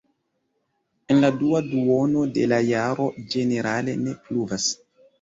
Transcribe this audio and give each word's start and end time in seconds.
En 1.15 1.21
la 1.25 1.29
dua 1.43 1.61
duono 1.67 2.25
de 2.39 2.49
la 2.57 2.61
jaro 2.73 3.09
ĝenerale 3.37 3.99
ne 4.05 4.21
pluvas. 4.27 4.71